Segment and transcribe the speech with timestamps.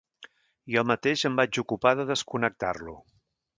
[0.75, 2.99] Jo mateix em vaig ocupar de desconnectar-lo.